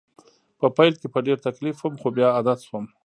[0.59, 2.85] په پیل کې په ډېر تکلیف وم خو بیا عادت شوم